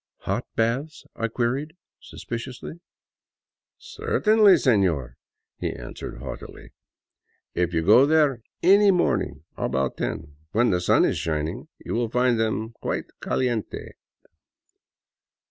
[0.21, 2.79] "Hot baths?" I queried, suspiciously."
[3.77, 5.13] Certainly, sefior,"
[5.59, 6.71] he answered haughtily;
[7.13, 12.09] *' If you go there any morning about ten, when the sun is shining, you will
[12.09, 13.91] find them quite caliente."